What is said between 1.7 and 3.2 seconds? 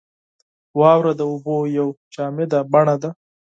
یوه جامده بڼه ده.